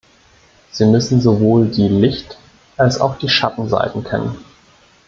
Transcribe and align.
Sie 0.71 0.85
müssen 0.87 1.21
sowohl 1.21 1.67
die 1.67 1.87
Lichtals 1.87 2.99
auch 2.99 3.19
die 3.19 3.29
Schattenseiten 3.29 4.03
kennen. 4.03 4.35